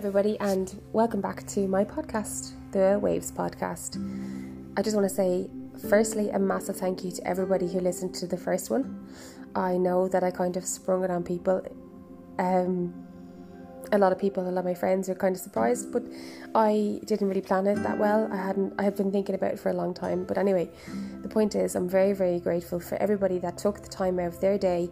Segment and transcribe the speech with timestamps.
[0.00, 3.98] everybody, and welcome back to my podcast, the Waves Podcast.
[4.74, 5.50] I just want to say,
[5.90, 9.06] firstly, a massive thank you to everybody who listened to the first one.
[9.54, 11.60] I know that I kind of sprung it on people.
[12.38, 12.94] Um,
[13.92, 16.02] a lot of people, a lot of my friends are kind of surprised, but
[16.54, 18.26] I didn't really plan it that well.
[18.32, 18.72] I hadn't.
[18.78, 20.24] I have been thinking about it for a long time.
[20.24, 20.70] But anyway,
[21.20, 24.40] the point is, I'm very, very grateful for everybody that took the time out of
[24.40, 24.88] their day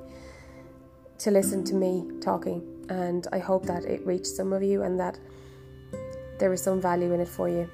[1.17, 4.99] to listen to me talking and I hope that it reached some of you and
[5.01, 5.19] that
[6.39, 7.69] there was some value in it for you.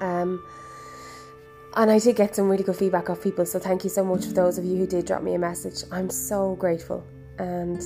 [0.00, 0.42] Um,
[1.76, 4.26] and I did get some really good feedback off people, so thank you so much
[4.26, 5.84] for those of you who did drop me a message.
[5.92, 7.04] I'm so grateful.
[7.38, 7.82] And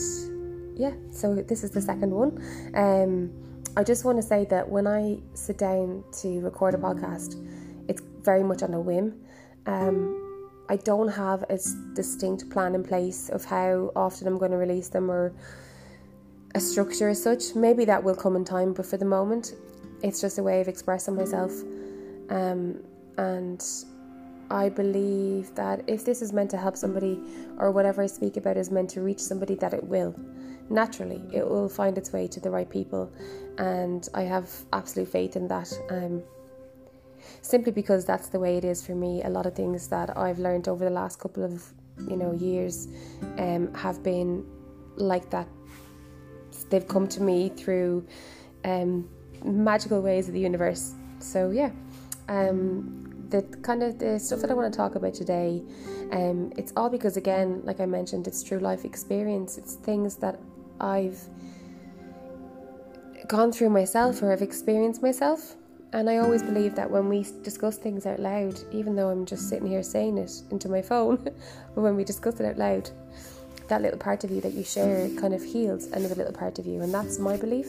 [0.75, 2.43] yeah, so this is the second one.
[2.75, 3.31] Um,
[3.77, 7.45] I just want to say that when I sit down to record a podcast,
[7.89, 9.21] it's very much on a whim.
[9.67, 10.21] Um,
[10.69, 11.59] I don't have a
[11.95, 15.35] distinct plan in place of how often I'm going to release them or
[16.55, 17.55] a structure as such.
[17.55, 19.55] Maybe that will come in time, but for the moment,
[20.03, 21.53] it's just a way of expressing myself.
[22.31, 22.83] Um,
[23.19, 23.65] and
[24.51, 27.21] I believe that if this is meant to help somebody,
[27.59, 30.15] or whatever I speak about is meant to reach somebody, that it will.
[30.71, 33.13] Naturally, it will find its way to the right people,
[33.59, 35.73] and I have absolute faith in that.
[35.91, 36.23] Um,
[37.43, 39.23] simply because that's the way it is for me.
[39.23, 41.63] A lot of things that I've learned over the last couple of
[42.09, 42.89] you know years
[43.39, 44.45] um, have been
[44.97, 45.49] like that
[46.71, 48.07] they've come to me through
[48.65, 49.09] um,
[49.45, 50.95] magical ways of the universe.
[51.19, 51.71] So yeah,
[52.29, 55.63] um, the kind of the stuff that I want to talk about today,
[56.13, 59.59] um, it's all because again, like I mentioned, it's true life experience.
[59.59, 60.39] It's things that
[60.81, 61.21] I've
[63.27, 65.57] gone through myself or I've experienced myself.
[65.93, 69.49] And I always believe that when we discuss things out loud, even though I'm just
[69.49, 71.35] sitting here saying it into my phone, but
[71.81, 72.91] when we discuss it out loud,
[73.69, 76.67] that little part of you that you share kind of heals another little part of
[76.67, 77.69] you, and that's my belief.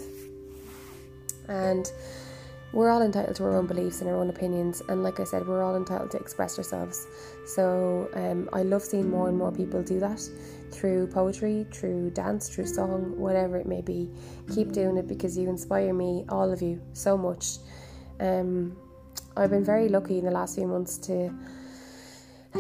[1.48, 1.92] And
[2.74, 5.48] we're all entitled to our own beliefs and our own opinions, and like I said,
[5.48, 7.08] we're all entitled to express ourselves.
[7.46, 10.22] So um, I love seeing more and more people do that
[10.72, 14.10] through poetry, through dance, through song, whatever it may be.
[14.54, 17.58] Keep doing it because you inspire me, all of you, so much.
[18.20, 18.76] Um,
[19.38, 21.34] I've been very lucky in the last few months to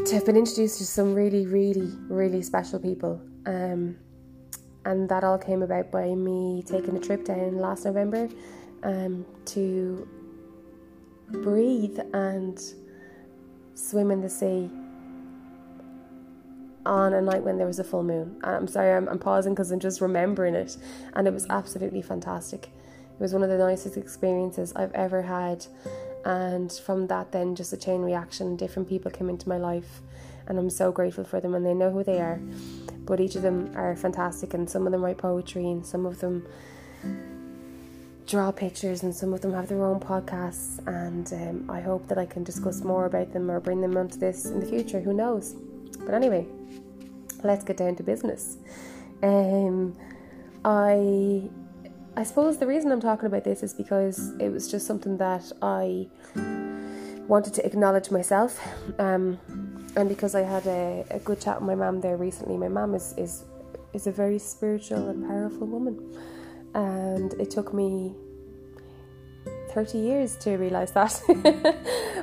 [0.06, 3.22] to have been introduced to some really, really, really special people.
[3.46, 3.98] Um,
[4.86, 8.30] and that all came about by me taking a trip down last November
[8.84, 10.08] um, to
[11.32, 12.62] breathe and
[13.74, 14.70] swim in the sea
[16.86, 18.40] on a night when there was a full moon.
[18.44, 20.78] I'm sorry, I'm, I'm pausing because I'm just remembering it,
[21.14, 22.68] and it was absolutely fantastic.
[22.68, 25.66] It was one of the nicest experiences I've ever had
[26.26, 30.02] and from that then just a chain reaction different people came into my life
[30.48, 32.40] and i'm so grateful for them and they know who they are.
[33.06, 36.20] But each of them are fantastic and some of them write poetry and some of
[36.20, 36.48] them
[38.26, 40.80] draw pictures and some of them have their own podcasts.
[40.88, 44.18] And um, i hope that i can discuss more about them or bring them onto
[44.18, 45.00] this in the future.
[45.00, 45.56] Who knows?
[46.00, 46.48] But anyway
[47.46, 48.58] let's get down to business.
[49.24, 49.96] Um,
[50.64, 51.50] i
[52.18, 55.52] I suppose the reason I'm talking about this is because it was just something that
[55.62, 56.08] I
[57.28, 58.58] wanted to acknowledge myself,
[59.00, 59.38] um,
[59.96, 62.58] and because I had a, a good chat with my mum there recently.
[62.58, 63.46] My mum is, is
[63.94, 65.98] is a very spiritual and powerful woman,
[66.74, 68.14] and it took me
[69.70, 71.22] 30 years to realize that,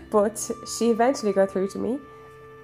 [0.10, 1.98] but she eventually got through to me.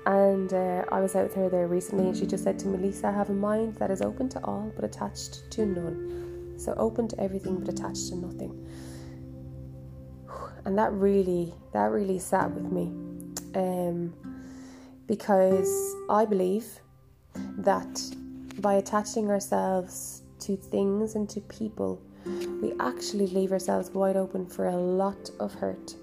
[0.06, 2.78] And uh, I was out with her there recently, and she just said to me,
[2.78, 6.54] Lisa, I have a mind that is open to all but attached to none.
[6.58, 8.66] So open to everything but attached to nothing.
[10.64, 12.84] And that really, that really sat with me.
[13.54, 14.14] Um,
[15.08, 16.66] because I believe
[17.58, 18.00] that
[18.60, 22.00] by attaching ourselves to things and to people,
[22.62, 25.96] we actually leave ourselves wide open for a lot of hurt.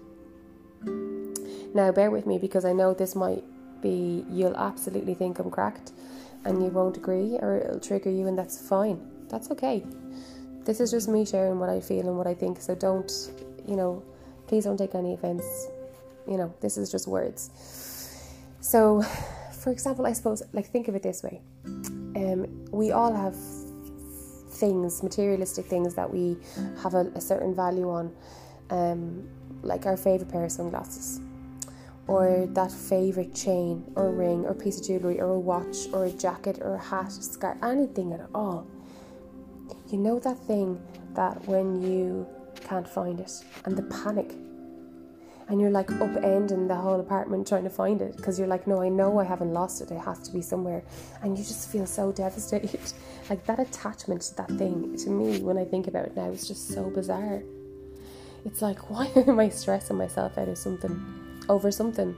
[1.73, 3.43] Now, bear with me because I know this might
[3.81, 5.93] be, you'll absolutely think I'm cracked
[6.43, 8.99] and you won't agree or it'll trigger you, and that's fine.
[9.29, 9.83] That's okay
[10.65, 12.59] this is just me sharing what I feel and what I think.
[12.59, 13.11] So don't,
[13.67, 14.03] you know,
[14.47, 15.45] please don't take any offense.
[16.27, 17.51] You know, this is just words.
[18.65, 19.03] So,
[19.61, 21.39] for example, I suppose, like, think of it this way.
[22.15, 23.35] Um, we all have
[24.49, 26.37] things, materialistic things that we
[26.81, 28.11] have a, a certain value on,
[28.71, 29.29] um,
[29.61, 31.21] like our favourite pair of sunglasses,
[32.07, 36.11] or that favourite chain, or ring, or piece of jewellery, or a watch, or a
[36.11, 38.65] jacket, or a hat, scarf, anything at all.
[39.91, 40.81] You know that thing
[41.13, 42.25] that when you
[42.61, 43.31] can't find it
[43.65, 44.33] and the panic
[45.47, 48.81] and you're like upending the whole apartment trying to find it because you're like, no,
[48.81, 49.91] I know I haven't lost it.
[49.91, 50.83] It has to be somewhere,
[51.21, 52.79] and you just feel so devastated.
[53.29, 56.47] like that attachment to that thing to me, when I think about it now, is
[56.47, 57.43] just so bizarre.
[58.45, 60.99] It's like, why am I stressing myself out of something
[61.47, 62.15] over something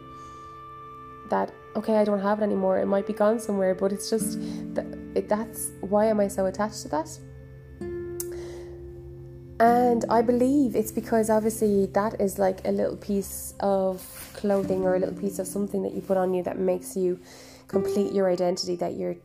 [1.30, 2.80] that okay, I don't have it anymore.
[2.80, 4.39] It might be gone somewhere, but it's just
[4.73, 7.09] that that's why am I so attached to that?
[9.59, 14.06] And I believe it's because obviously that is like a little piece of
[14.36, 17.19] clothing or a little piece of something that you put on you that makes you
[17.68, 19.15] complete your identity that you're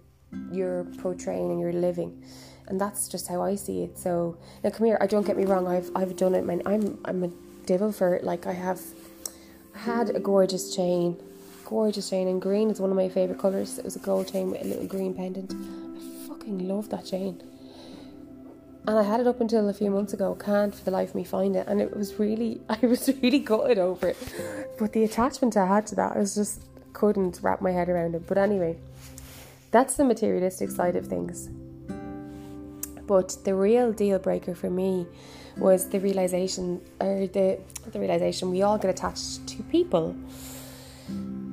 [0.50, 2.24] you're portraying and you're living.
[2.66, 3.98] And that's just how I see it.
[3.98, 6.62] So now come here, I don't get me wrong, I've I've done it, man.
[6.64, 7.30] I'm I'm a
[7.66, 8.24] devil for it.
[8.24, 8.80] Like I have
[9.74, 11.18] had a gorgeous chain.
[11.66, 13.78] Gorgeous chain and green is one of my favourite colours.
[13.78, 15.52] It was a gold chain with a little green pendant.
[15.52, 17.42] I fucking love that chain
[18.86, 20.34] and I had it up until a few months ago.
[20.34, 23.38] Can't for the life of me find it, and it was really, I was really
[23.38, 24.16] gutted over it.
[24.78, 26.62] But the attachment I had to that, I was just
[26.92, 28.26] couldn't wrap my head around it.
[28.26, 28.76] But anyway,
[29.70, 31.48] that's the materialistic side of things.
[33.06, 35.06] But the real deal breaker for me
[35.56, 37.60] was the realization, or the
[37.92, 40.16] the realization we all get attached to people,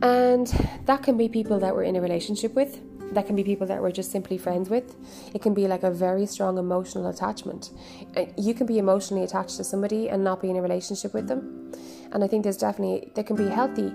[0.02, 0.48] and
[0.86, 2.80] that can be people that we're in a relationship with
[3.14, 4.96] that can be people that we're just simply friends with.
[5.34, 7.72] It can be like a very strong emotional attachment.
[8.16, 11.28] Uh, you can be emotionally attached to somebody and not be in a relationship with
[11.28, 11.72] them.
[12.12, 13.92] And I think there's definitely there can be healthy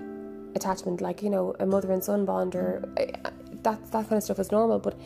[0.55, 3.29] attachment, like you know a mother and son bond, or uh,
[3.63, 4.79] that that kind of stuff is normal.
[4.79, 4.97] But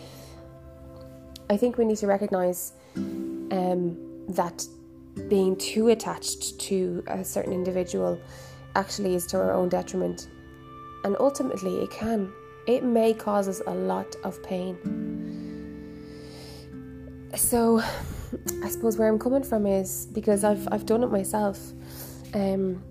[1.50, 3.98] I think we need to recognize um,
[4.30, 4.66] that
[5.28, 8.20] being too attached to a certain individual
[8.76, 10.30] actually is to our own detriment,
[11.04, 12.32] and ultimately it can
[12.70, 14.78] it may cause us a lot of pain.
[17.36, 17.80] So,
[18.64, 21.58] I suppose where I'm coming from is because I've I've done it myself.
[22.36, 22.84] Um,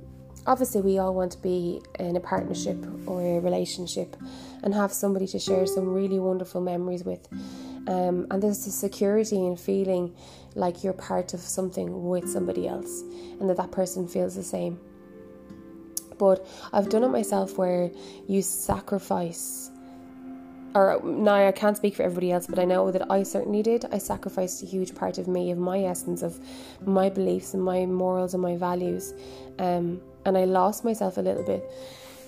[0.49, 2.77] obviously, we all want to be in a partnership
[3.07, 4.17] or a relationship
[4.65, 7.29] and have somebody to share some really wonderful memories with.
[7.87, 10.15] Um, and there's the security in feeling
[10.57, 13.03] like you're part of something with somebody else
[13.39, 14.81] and that that person feels the same.
[16.19, 17.91] But I've done it myself where
[18.27, 19.71] you sacrifice
[20.75, 23.87] or now I can't speak for everybody else, but I know that I certainly did.
[23.91, 26.39] I sacrificed a huge part of me, of my essence, of
[26.85, 29.15] my beliefs and my morals and my values,
[29.59, 31.65] um, and I lost myself a little bit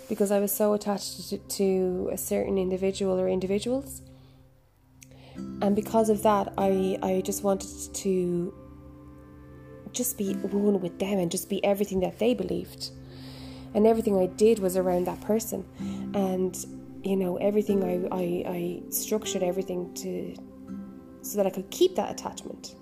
[0.08, 4.02] because I was so attached to, to a certain individual or individuals,
[5.62, 8.54] and because of that, I I just wanted to
[9.92, 12.90] just be one with them and just be everything that they believed
[13.74, 15.64] and everything I did was around that person.
[16.14, 16.56] And
[17.02, 20.34] you know, everything I, I, I structured everything to
[21.22, 22.74] so that I could keep that attachment.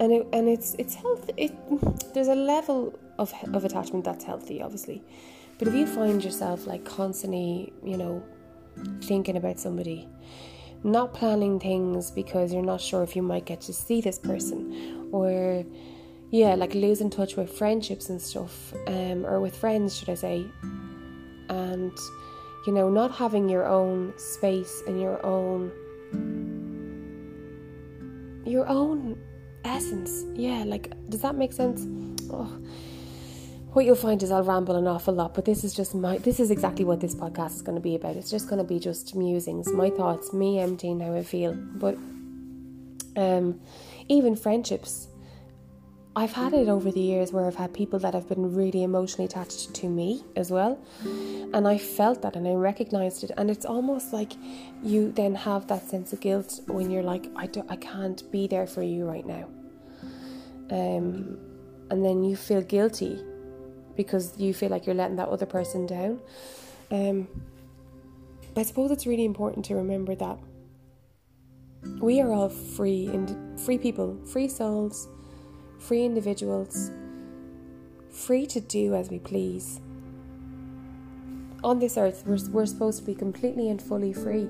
[0.00, 1.32] And it, and it's it's healthy.
[1.36, 5.02] It there's a level of of attachment that's healthy, obviously,
[5.58, 8.22] but if you find yourself like constantly, you know,
[9.02, 10.08] thinking about somebody,
[10.82, 15.08] not planning things because you're not sure if you might get to see this person,
[15.12, 15.64] or
[16.30, 20.44] yeah, like losing touch with friendships and stuff, um, or with friends, should I say,
[21.48, 21.92] and
[22.66, 25.70] you know, not having your own space and your own
[28.46, 29.18] your own
[29.64, 30.24] essence.
[30.34, 31.86] Yeah, like does that make sense?
[32.30, 32.50] Oh.
[33.72, 36.38] What you'll find is I'll ramble an awful lot, but this is just my this
[36.38, 38.16] is exactly what this podcast is going to be about.
[38.16, 41.54] It's just going to be just musings, my thoughts, me emptying how I feel.
[41.54, 41.96] But
[43.16, 43.60] um
[44.08, 45.08] even friendships
[46.16, 49.24] I've had it over the years where I've had people that have been really emotionally
[49.24, 50.78] attached to me as well.
[51.52, 53.32] And I felt that and I recognized it.
[53.36, 54.32] And it's almost like
[54.82, 58.46] you then have that sense of guilt when you're like, I, do, I can't be
[58.46, 59.48] there for you right now.
[60.70, 61.36] Um,
[61.90, 63.20] and then you feel guilty
[63.96, 66.20] because you feel like you're letting that other person down.
[66.92, 67.28] Um,
[68.56, 70.38] I suppose it's really important to remember that
[72.00, 75.08] we are all free and free people, free souls
[75.86, 76.90] free individuals,
[78.10, 79.80] free to do as we please.
[81.62, 84.48] On this earth, we're, we're supposed to be completely and fully free.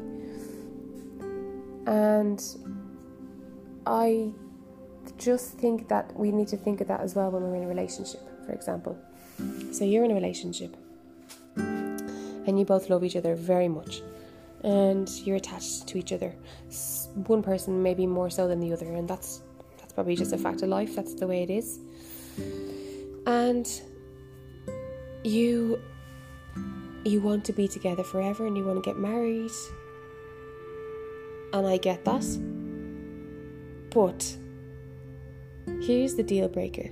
[1.87, 2.43] And
[3.87, 4.33] I
[5.19, 7.69] just think that we need to think of that as well when we're in a
[7.69, 8.99] relationship, for example.
[9.73, 10.77] So you're in a relationship
[11.57, 14.03] and you both love each other very much
[14.63, 16.35] and you're attached to each other.
[17.27, 19.43] One person maybe more so than the other, and that's
[19.95, 20.95] probably just a fact of life.
[20.95, 21.79] That's the way it is.
[23.27, 23.67] And
[25.25, 25.81] you
[27.05, 29.51] you want to be together forever and you want to get married.
[31.53, 32.25] And I get that.
[33.91, 34.37] But
[35.83, 36.91] here's the deal breaker.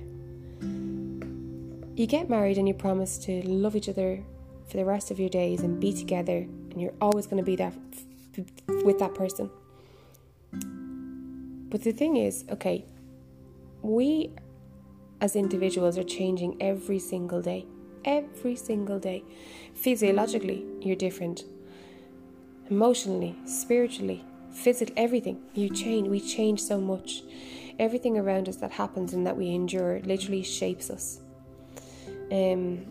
[1.95, 4.23] you get married and you promise to love each other
[4.67, 7.55] for the rest of your days and be together, and you're always going to be
[7.55, 7.73] there
[8.83, 9.49] with that person.
[11.69, 12.85] But the thing is, okay,
[13.83, 14.31] we
[15.21, 17.65] as individuals are changing every single day.
[18.05, 19.23] Every single day.
[19.75, 21.43] Physiologically, you're different.
[22.69, 25.41] Emotionally, spiritually, physically, everything.
[25.53, 26.07] You change.
[26.07, 27.23] We change so much.
[27.79, 31.19] Everything around us that happens and that we endure literally shapes us.
[32.31, 32.85] Um,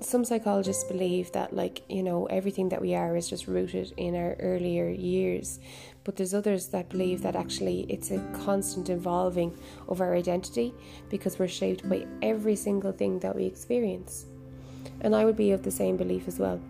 [0.00, 4.14] some psychologists believe that like you know everything that we are is just rooted in
[4.14, 5.60] our earlier years
[6.04, 9.56] but there's others that believe that actually it's a constant evolving
[9.88, 10.72] of our identity
[11.08, 14.26] because we're shaped by every single thing that we experience
[15.02, 16.60] and i would be of the same belief as well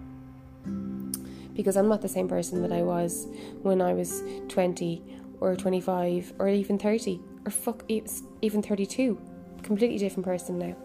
[1.54, 3.26] because i'm not the same person that i was
[3.62, 5.02] when i was 20
[5.40, 9.18] or 25 or even 30 or fuck even 32
[9.62, 10.76] completely different person now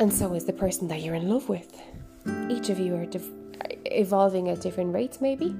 [0.00, 1.78] and so is the person that you're in love with.
[2.48, 3.28] Each of you are dif-
[3.84, 5.54] evolving at different rates, maybe.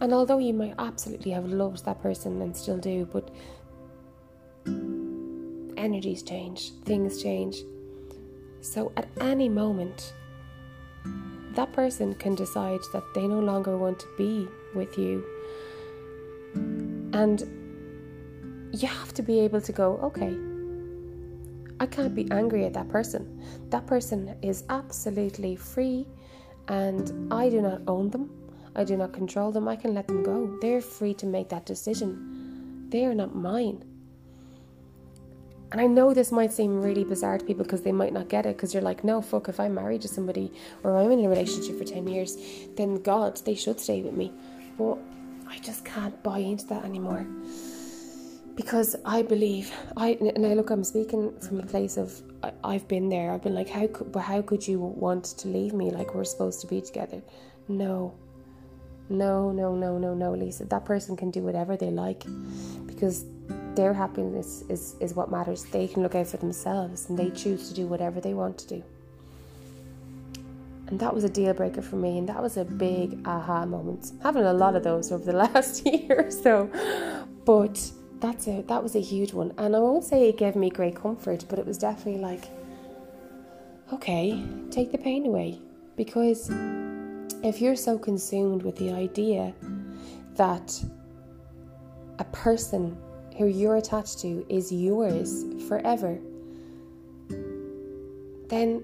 [0.00, 3.30] And although you might absolutely have loved that person and still do, but
[5.76, 7.56] energies change, things change.
[8.60, 10.12] So at any moment,
[11.54, 15.24] that person can decide that they no longer want to be with you.
[17.12, 17.40] And
[18.72, 20.36] you have to be able to go, okay,
[21.80, 23.42] I can't be angry at that person.
[23.70, 26.06] That person is absolutely free
[26.68, 28.30] and I do not own them.
[28.74, 29.68] I do not control them.
[29.68, 30.58] I can let them go.
[30.60, 32.88] They're free to make that decision.
[32.90, 33.84] They are not mine.
[35.72, 38.44] And I know this might seem really bizarre to people because they might not get
[38.44, 41.28] it because you're like, no, fuck, if I'm married to somebody or I'm in a
[41.28, 42.36] relationship for 10 years,
[42.76, 44.32] then God, they should stay with me.
[44.76, 44.98] But
[45.48, 47.26] I just can't buy into that anymore
[48.56, 52.20] because I believe I and I look I'm speaking from a place of
[52.62, 55.72] I, have been there I've been like how could how could you want to leave
[55.72, 57.22] me like we're supposed to be together
[57.68, 58.14] no
[59.10, 60.64] no no no no no Lisa.
[60.64, 62.24] That person can do whatever they like
[62.86, 63.24] because
[63.74, 65.64] their happiness is is what matters.
[65.64, 68.68] They can look out for themselves and they choose to do whatever they want to
[68.68, 68.84] do.
[70.86, 74.12] And that was a deal breaker for me and that was a big aha moment.
[74.12, 76.70] I'm having a lot of those over the last year or so
[77.44, 77.90] but
[78.20, 79.52] that's a that was a huge one.
[79.58, 82.48] And i won't say it gave me great comfort but it was definitely like
[83.92, 84.40] okay
[84.70, 85.58] take the pain away
[85.96, 86.50] because
[87.42, 89.54] if you're so consumed with the idea
[90.34, 90.82] that
[92.18, 92.96] a person
[93.38, 96.18] who you're attached to is yours forever
[98.48, 98.82] then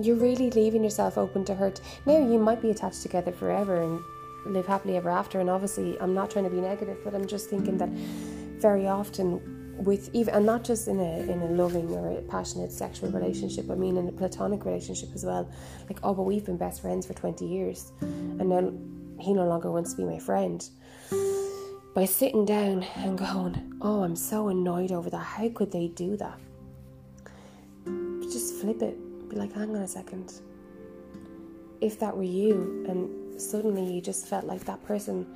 [0.00, 1.80] you're really leaving yourself open to hurt.
[2.06, 4.00] Now you might be attached together forever and
[4.46, 7.50] live happily ever after and obviously i'm not trying to be negative but i'm just
[7.50, 7.90] thinking that
[8.60, 12.72] very often with even and not just in a in a loving or a passionate
[12.72, 15.50] sexual relationship, I mean in a platonic relationship as well.
[15.88, 18.72] Like, oh, but we've been best friends for twenty years, and now
[19.18, 20.68] he no longer wants to be my friend.
[21.94, 25.18] By sitting down and going, oh, I'm so annoyed over that.
[25.18, 26.38] How could they do that?
[28.22, 28.96] Just flip it.
[29.28, 30.32] Be like, hang on a second.
[31.80, 35.26] If that were you, and suddenly you just felt like that person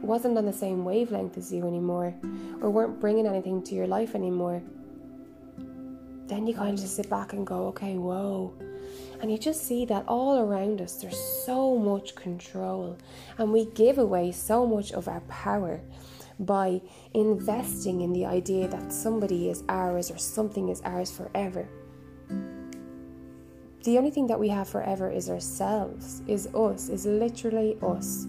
[0.00, 2.14] wasn't on the same wavelength as you anymore
[2.60, 4.62] or weren't bringing anything to your life anymore,
[6.26, 8.54] then you kind of just sit back and go, okay, whoa.
[9.20, 12.96] And you just see that all around us, there's so much control,
[13.36, 15.80] and we give away so much of our power
[16.38, 16.80] by
[17.12, 21.68] investing in the idea that somebody is ours or something is ours forever.
[23.84, 28.26] The only thing that we have forever is ourselves, is us, is literally us.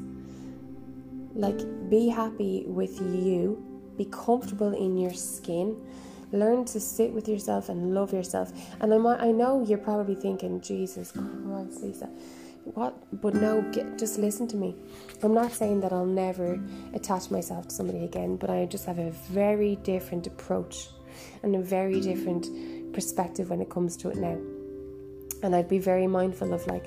[1.41, 3.61] Like, be happy with you,
[3.97, 5.75] be comfortable in your skin,
[6.31, 8.53] learn to sit with yourself and love yourself.
[8.79, 12.09] And I'm, I know you're probably thinking, Jesus Christ, Lisa,
[12.63, 12.93] what?
[13.23, 14.75] But no, get, just listen to me.
[15.23, 16.61] I'm not saying that I'll never
[16.93, 20.89] attach myself to somebody again, but I just have a very different approach
[21.41, 24.37] and a very different perspective when it comes to it now.
[25.41, 26.85] And I'd be very mindful of like,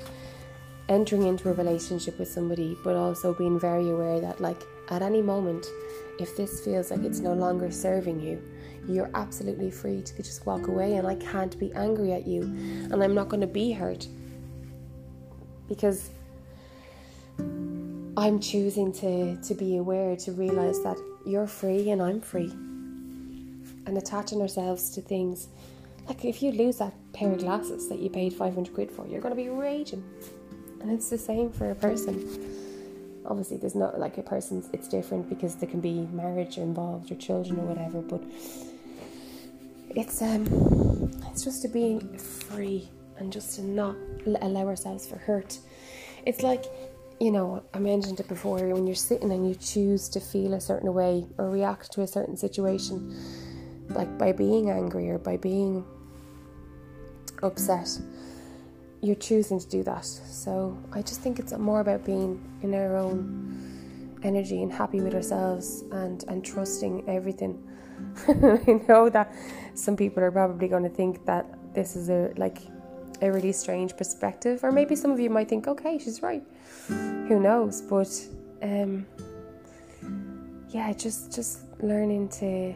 [0.88, 5.22] entering into a relationship with somebody, but also being very aware that, like, at any
[5.22, 5.66] moment,
[6.18, 8.42] if this feels like it's no longer serving you,
[8.86, 13.02] you're absolutely free to just walk away, and I can't be angry at you, and
[13.02, 14.06] I'm not going to be hurt
[15.68, 16.10] because
[18.16, 22.50] I'm choosing to, to be aware, to realize that you're free and I'm free,
[23.86, 25.48] and attaching ourselves to things.
[26.06, 29.20] Like if you lose that pair of glasses that you paid 500 quid for, you're
[29.20, 30.04] going to be raging.
[30.84, 32.28] And it's the same for a person.
[33.24, 37.14] Obviously, there's not like a person's, it's different because there can be marriage involved or
[37.14, 38.22] children or whatever, but
[39.96, 40.44] it's um
[41.30, 42.86] it's just to being free
[43.16, 45.58] and just to not allow ourselves for hurt.
[46.26, 46.66] It's like
[47.18, 50.60] you know, I mentioned it before when you're sitting and you choose to feel a
[50.60, 53.16] certain way or react to a certain situation,
[53.88, 55.82] like by being angry or by being
[57.42, 57.88] upset,
[59.04, 60.04] you're choosing to do that.
[60.04, 65.14] So I just think it's more about being in our own energy and happy with
[65.14, 67.62] ourselves and, and trusting everything.
[68.28, 69.32] I know that
[69.74, 72.58] some people are probably going to think that this is a like
[73.22, 76.42] a really strange perspective, or maybe some of you might think, okay, she's right.
[76.88, 77.80] Who knows?
[77.82, 78.10] But
[78.62, 79.06] um,
[80.70, 82.74] yeah, just just learning to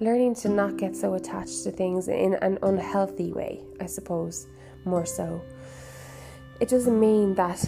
[0.00, 4.46] learning to not get so attached to things in an unhealthy way, I suppose,
[4.84, 5.42] more so.
[6.58, 7.58] It doesn't mean that.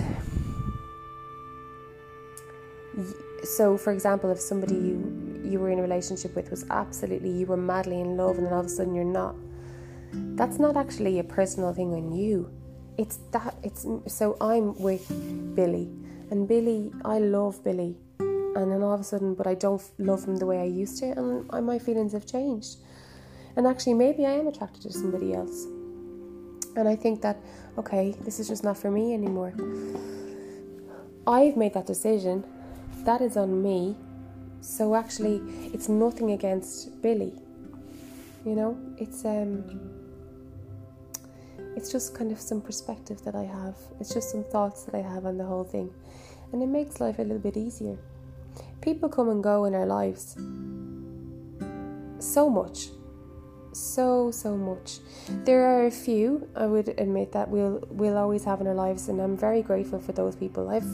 [3.44, 7.46] So, for example, if somebody you you were in a relationship with was absolutely you
[7.46, 9.34] were madly in love, and then all of a sudden you're not,
[10.12, 12.50] that's not actually a personal thing on you.
[12.96, 15.06] It's that it's so I'm with
[15.54, 15.90] Billy,
[16.30, 17.96] and Billy, I love Billy,
[18.54, 20.98] and then all of a sudden, but I don't love him the way I used
[20.98, 21.12] to,
[21.52, 22.76] and my feelings have changed.
[23.56, 25.66] And actually, maybe I am attracted to somebody else.
[26.74, 27.36] And I think that,
[27.78, 29.52] okay, this is just not for me anymore.
[31.26, 32.44] I've made that decision.
[33.04, 33.96] That is on me.
[34.60, 35.42] So actually,
[35.74, 37.32] it's nothing against Billy.
[38.44, 39.64] You know, it's um,
[41.76, 43.76] it's just kind of some perspective that I have.
[44.00, 45.92] It's just some thoughts that I have on the whole thing,
[46.52, 47.98] and it makes life a little bit easier.
[48.82, 50.36] People come and go in our lives
[52.18, 52.88] so much.
[53.72, 54.98] So so much.
[55.44, 59.08] There are a few, I would admit that we'll we'll always have in our lives
[59.08, 60.68] and I'm very grateful for those people.
[60.68, 60.84] I've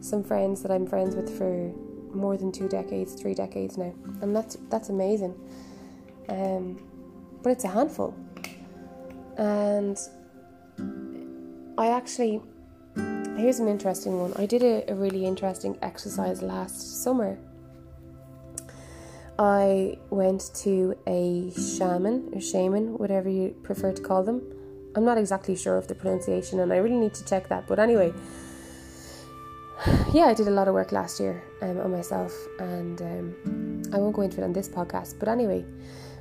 [0.00, 1.72] some friends that I'm friends with for
[2.14, 3.92] more than two decades, three decades now.
[4.22, 5.34] And that's that's amazing.
[6.28, 6.80] Um
[7.42, 8.14] but it's a handful.
[9.36, 9.98] And
[11.76, 12.42] I actually
[13.38, 14.32] Here's an interesting one.
[14.34, 17.38] I did a, a really interesting exercise last summer.
[19.38, 24.42] I went to a shaman or shaman, whatever you prefer to call them.
[24.96, 27.68] I'm not exactly sure of the pronunciation and I really need to check that.
[27.68, 28.12] But anyway,
[30.12, 33.98] yeah, I did a lot of work last year um, on myself and um, I
[33.98, 35.20] won't go into it on this podcast.
[35.20, 35.64] But anyway,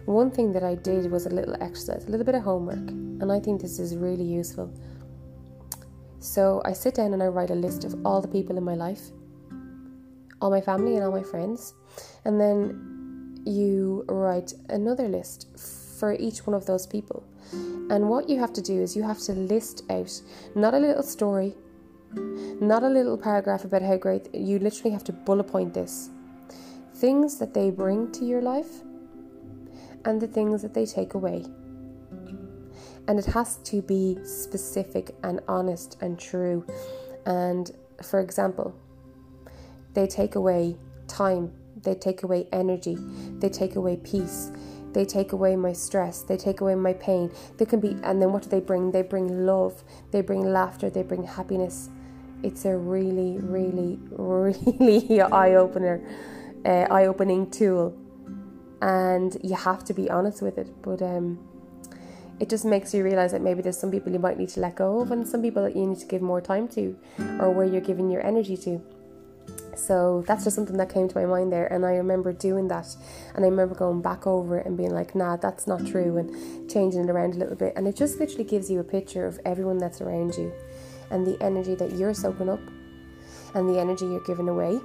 [0.05, 2.77] one thing that I did was a little exercise, a little bit of homework.
[2.77, 4.71] And I think this is really useful.
[6.27, 8.75] So I sit down and I write a list of all the people in my
[8.75, 9.11] life,
[10.41, 11.73] all my family and all my friends,
[12.25, 15.47] and then you write another list
[15.97, 17.23] for each one of those people.
[17.89, 20.11] And what you have to do is you have to list out
[20.53, 21.55] not a little story,
[22.13, 26.09] not a little paragraph about how great, you literally have to bullet point this.
[26.95, 28.83] Things that they bring to your life
[30.03, 31.45] and the things that they take away
[33.07, 36.65] and it has to be specific and honest and true.
[37.25, 38.75] And for example,
[39.93, 41.51] they take away time,
[41.83, 42.97] they take away energy,
[43.39, 44.51] they take away peace,
[44.93, 47.31] they take away my stress, they take away my pain.
[47.57, 48.91] They can be, and then what do they bring?
[48.91, 51.89] They bring love, they bring laughter, they bring happiness.
[52.43, 56.01] It's a really, really, really eye opener,
[56.65, 57.95] uh, eye opening tool,
[58.81, 60.81] and you have to be honest with it.
[60.81, 61.46] But um,
[62.39, 64.75] it just makes you realize that maybe there's some people you might need to let
[64.75, 66.95] go of and some people that you need to give more time to
[67.39, 68.81] or where you're giving your energy to.
[69.75, 72.87] So that's just something that came to my mind there, and I remember doing that,
[73.35, 76.69] and I remember going back over it and being like, "Nah, that's not true," and
[76.69, 79.39] changing it around a little bit, and it just literally gives you a picture of
[79.45, 80.51] everyone that's around you,
[81.11, 82.59] and the energy that you're soaking up,
[83.53, 84.79] and the energy you're giving away,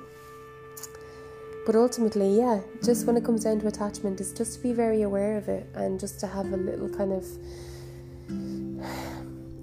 [1.65, 5.03] but ultimately, yeah, just when it comes down to attachment, is just to be very
[5.03, 7.27] aware of it and just to have a little kind of.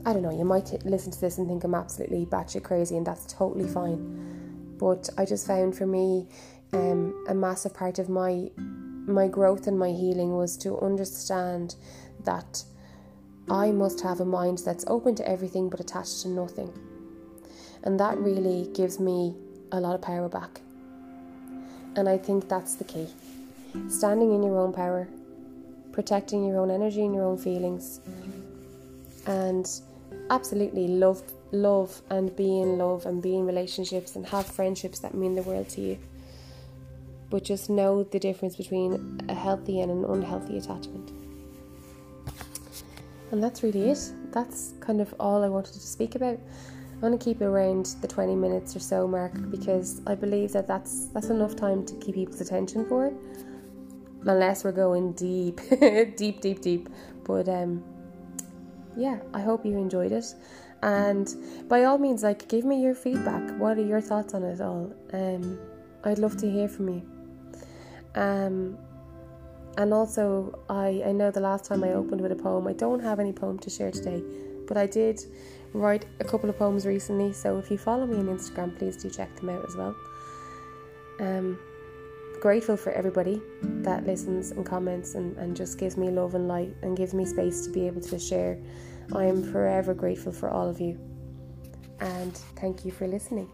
[0.06, 3.06] I don't know, you might listen to this and think I'm absolutely batshit crazy, and
[3.06, 4.78] that's totally fine.
[4.80, 6.28] But I just found for me,
[6.72, 11.76] um, a massive part of my my growth and my healing was to understand
[12.24, 12.64] that
[13.50, 16.72] I must have a mind that's open to everything but attached to nothing.
[17.84, 19.36] And that really gives me
[19.72, 20.62] a lot of power back.
[21.96, 23.08] And I think that's the key.
[23.90, 25.08] Standing in your own power,
[25.92, 28.00] protecting your own energy and your own feelings,
[29.26, 29.70] and
[30.30, 31.22] absolutely love
[31.52, 35.42] love and be in love and be in relationships and have friendships that mean the
[35.44, 35.98] world to you.
[37.30, 41.12] But just know the difference between a healthy and an unhealthy attachment.
[43.32, 44.12] And that's really it.
[44.32, 46.40] That's kind of all I wanted to speak about.
[47.00, 50.52] I want to keep it around the 20 minutes or so mark because I believe
[50.52, 53.08] that that's that's enough time to keep people's attention for.
[53.08, 53.14] it,
[54.26, 55.62] unless we're going deep,
[56.18, 56.90] deep, deep, deep.
[57.24, 57.84] But um,
[58.98, 60.26] yeah, I hope you enjoyed it.
[60.82, 61.34] And
[61.68, 63.58] by all means, like, give me your feedback.
[63.58, 64.94] What are your thoughts on it all?
[65.14, 65.60] Um,
[66.04, 67.02] I'd love to hear from you.
[68.16, 68.78] Um,
[69.78, 73.02] and also, I, I know the last time I opened with a poem, I don't
[73.02, 74.24] have any poem to share today,
[74.68, 75.22] but I did
[75.74, 77.34] write a couple of poems recently.
[77.34, 79.96] So if you follow me on Instagram, please do check them out as well.
[81.20, 81.60] Um,
[82.42, 86.74] grateful for everybody that listens and comments and, and just gives me love and light
[86.82, 88.58] and gives me space to be able to share.
[89.14, 91.00] I am forever grateful for all of you.
[92.00, 93.50] And thank you for listening.